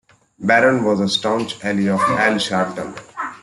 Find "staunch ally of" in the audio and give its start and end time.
1.07-1.99